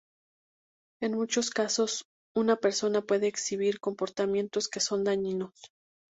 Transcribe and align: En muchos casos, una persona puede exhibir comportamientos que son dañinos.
En 0.99 1.13
muchos 1.13 1.51
casos, 1.51 2.05
una 2.35 2.55
persona 2.55 3.03
puede 3.03 3.27
exhibir 3.27 3.79
comportamientos 3.79 4.67
que 4.67 4.79
son 4.79 5.03
dañinos. 5.03 5.53